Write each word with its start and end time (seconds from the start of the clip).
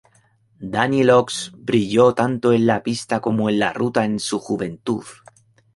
Daniel 0.75 1.11
Oss 1.11 1.51
brillo 1.67 2.07
tanto 2.15 2.53
en 2.53 2.65
la 2.65 2.81
pista 2.81 3.19
como 3.21 3.51
en 3.51 3.59
la 3.59 3.71
ruta 3.71 4.03
en 4.03 4.17
su 4.19 4.39
juventud. 4.39 5.05